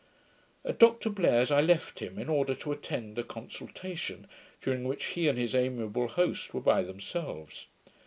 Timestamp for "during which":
4.59-5.05